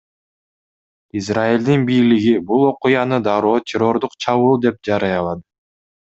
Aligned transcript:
Израилдин 1.19 1.83
бийлиги 1.89 2.33
бул 2.47 2.65
окуяны 2.71 3.21
дароо 3.29 3.53
террордук 3.73 4.19
чабуул 4.27 4.59
деп 4.67 4.83
жарыялады. 4.93 5.47